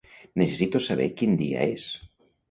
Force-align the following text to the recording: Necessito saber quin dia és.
Necessito 0.41 0.79
saber 0.85 1.05
quin 1.19 1.35
dia 1.41 1.67
és. 1.75 1.85